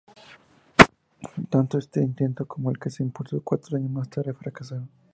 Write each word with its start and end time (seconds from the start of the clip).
Tanto 1.51 1.77
este 1.77 2.01
intento 2.01 2.47
como 2.47 2.71
el 2.71 2.79
que 2.79 2.89
se 2.89 3.03
impulsó 3.03 3.43
cuatro 3.43 3.77
años 3.77 3.91
más 3.91 4.09
tarde 4.09 4.33
fracasaron. 4.33 4.89